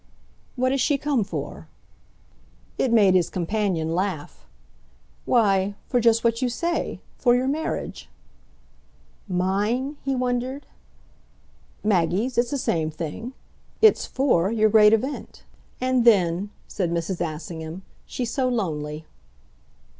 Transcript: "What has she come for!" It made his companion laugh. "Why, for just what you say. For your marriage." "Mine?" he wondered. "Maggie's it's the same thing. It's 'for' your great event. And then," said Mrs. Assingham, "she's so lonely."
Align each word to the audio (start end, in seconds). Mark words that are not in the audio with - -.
"What 0.55 0.71
has 0.71 0.81
she 0.81 0.97
come 0.97 1.23
for!" 1.23 1.67
It 2.79 2.91
made 2.91 3.13
his 3.13 3.29
companion 3.29 3.93
laugh. 3.93 4.47
"Why, 5.25 5.75
for 5.85 5.99
just 5.99 6.23
what 6.23 6.41
you 6.41 6.49
say. 6.49 7.01
For 7.19 7.35
your 7.35 7.47
marriage." 7.47 8.09
"Mine?" 9.27 9.97
he 10.03 10.15
wondered. 10.15 10.65
"Maggie's 11.83 12.35
it's 12.39 12.49
the 12.49 12.57
same 12.57 12.89
thing. 12.89 13.33
It's 13.79 14.07
'for' 14.07 14.51
your 14.51 14.69
great 14.71 14.91
event. 14.93 15.43
And 15.79 16.03
then," 16.03 16.49
said 16.67 16.89
Mrs. 16.89 17.21
Assingham, 17.21 17.83
"she's 18.07 18.31
so 18.31 18.49
lonely." 18.49 19.05